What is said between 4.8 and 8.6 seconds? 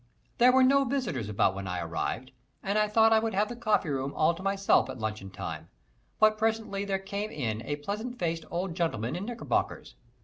at luncheon time; but presently there came in a pleasant faced